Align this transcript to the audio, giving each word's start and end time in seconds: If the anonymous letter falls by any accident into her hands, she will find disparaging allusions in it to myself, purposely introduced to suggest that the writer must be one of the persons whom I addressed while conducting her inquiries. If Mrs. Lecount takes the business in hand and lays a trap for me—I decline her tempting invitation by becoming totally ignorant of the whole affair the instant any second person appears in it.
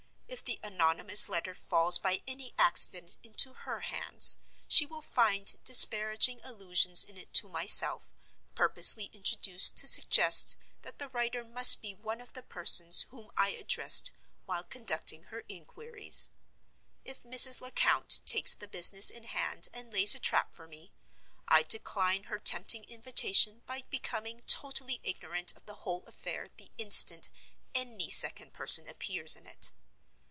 If 0.31 0.45
the 0.45 0.61
anonymous 0.63 1.27
letter 1.27 1.53
falls 1.53 1.99
by 1.99 2.21
any 2.25 2.53
accident 2.57 3.17
into 3.21 3.51
her 3.51 3.81
hands, 3.81 4.37
she 4.65 4.85
will 4.85 5.01
find 5.01 5.53
disparaging 5.65 6.39
allusions 6.41 7.03
in 7.03 7.17
it 7.17 7.33
to 7.33 7.49
myself, 7.49 8.13
purposely 8.55 9.05
introduced 9.13 9.75
to 9.75 9.87
suggest 9.87 10.55
that 10.83 10.99
the 10.99 11.09
writer 11.09 11.43
must 11.43 11.81
be 11.81 11.93
one 11.93 12.21
of 12.21 12.31
the 12.31 12.41
persons 12.41 13.01
whom 13.09 13.29
I 13.35 13.49
addressed 13.49 14.11
while 14.45 14.63
conducting 14.63 15.23
her 15.23 15.43
inquiries. 15.49 16.29
If 17.03 17.23
Mrs. 17.23 17.59
Lecount 17.59 18.21
takes 18.25 18.55
the 18.55 18.69
business 18.69 19.09
in 19.09 19.25
hand 19.25 19.67
and 19.73 19.91
lays 19.91 20.15
a 20.15 20.19
trap 20.19 20.55
for 20.55 20.65
me—I 20.67 21.63
decline 21.63 22.23
her 22.23 22.39
tempting 22.39 22.85
invitation 22.85 23.63
by 23.67 23.83
becoming 23.89 24.39
totally 24.47 25.01
ignorant 25.03 25.53
of 25.57 25.65
the 25.65 25.75
whole 25.75 26.05
affair 26.07 26.47
the 26.55 26.69
instant 26.77 27.29
any 27.75 28.09
second 28.09 28.53
person 28.53 28.87
appears 28.87 29.35
in 29.35 29.45
it. 29.45 29.73